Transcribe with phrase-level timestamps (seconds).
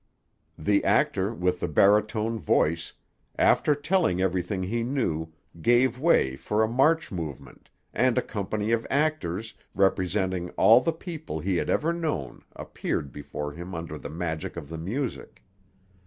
[0.57, 2.93] The actor with the baritone voice,
[3.37, 5.31] after telling everything he knew,
[5.61, 11.39] gave way for a march movement, and a company of actors, representing all the people
[11.39, 15.43] he had ever known, appeared before him under the magic of the music.